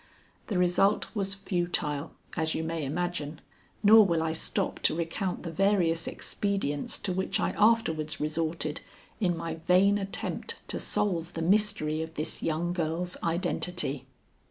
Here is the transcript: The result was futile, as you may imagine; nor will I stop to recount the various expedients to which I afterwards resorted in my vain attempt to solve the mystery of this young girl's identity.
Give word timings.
The 0.47 0.57
result 0.57 1.05
was 1.15 1.35
futile, 1.35 2.13
as 2.35 2.55
you 2.55 2.63
may 2.63 2.85
imagine; 2.85 3.39
nor 3.83 4.03
will 4.03 4.23
I 4.23 4.33
stop 4.33 4.79
to 4.81 4.95
recount 4.95 5.43
the 5.43 5.51
various 5.51 6.07
expedients 6.07 6.97
to 6.97 7.13
which 7.13 7.39
I 7.39 7.51
afterwards 7.51 8.19
resorted 8.19 8.81
in 9.19 9.37
my 9.37 9.53
vain 9.67 9.99
attempt 9.99 10.55
to 10.69 10.79
solve 10.79 11.35
the 11.35 11.43
mystery 11.43 12.01
of 12.01 12.15
this 12.15 12.41
young 12.41 12.73
girl's 12.73 13.15
identity. 13.21 14.07